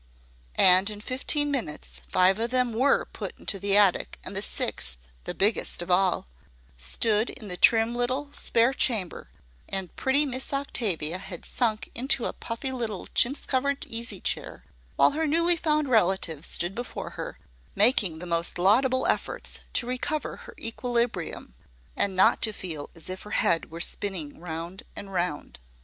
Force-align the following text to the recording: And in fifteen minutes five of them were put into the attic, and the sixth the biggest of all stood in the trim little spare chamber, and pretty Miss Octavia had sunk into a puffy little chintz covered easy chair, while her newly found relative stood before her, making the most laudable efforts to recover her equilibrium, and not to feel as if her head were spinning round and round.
And 0.55 0.89
in 0.89 0.99
fifteen 0.99 1.51
minutes 1.51 2.01
five 2.07 2.39
of 2.39 2.49
them 2.49 2.73
were 2.73 3.05
put 3.05 3.37
into 3.37 3.59
the 3.59 3.77
attic, 3.77 4.17
and 4.23 4.35
the 4.35 4.41
sixth 4.41 4.97
the 5.25 5.35
biggest 5.35 5.83
of 5.83 5.91
all 5.91 6.25
stood 6.75 7.29
in 7.29 7.49
the 7.49 7.55
trim 7.55 7.93
little 7.93 8.31
spare 8.33 8.73
chamber, 8.73 9.29
and 9.69 9.95
pretty 9.95 10.25
Miss 10.25 10.53
Octavia 10.53 11.19
had 11.19 11.45
sunk 11.45 11.91
into 11.93 12.25
a 12.25 12.33
puffy 12.33 12.71
little 12.71 13.09
chintz 13.13 13.45
covered 13.45 13.85
easy 13.85 14.19
chair, 14.19 14.63
while 14.95 15.11
her 15.11 15.27
newly 15.27 15.55
found 15.55 15.87
relative 15.87 16.45
stood 16.45 16.73
before 16.73 17.11
her, 17.11 17.37
making 17.75 18.17
the 18.17 18.25
most 18.25 18.57
laudable 18.57 19.05
efforts 19.05 19.59
to 19.73 19.85
recover 19.85 20.35
her 20.37 20.55
equilibrium, 20.59 21.53
and 21.95 22.15
not 22.15 22.41
to 22.41 22.51
feel 22.51 22.89
as 22.95 23.07
if 23.07 23.21
her 23.21 23.29
head 23.37 23.69
were 23.69 23.79
spinning 23.79 24.39
round 24.39 24.81
and 24.95 25.13
round. 25.13 25.59